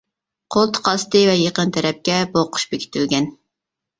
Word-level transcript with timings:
قولتۇق 0.53 0.87
ئاستى 0.91 1.19
ۋە 1.29 1.35
يېقىن 1.41 1.73
تەرەپكە 1.77 2.17
بوغقۇچ 2.37 2.65
بېكىتىلگەن. 2.71 3.29